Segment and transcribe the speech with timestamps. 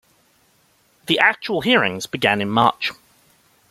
[1.05, 2.91] The actual hearings began in March.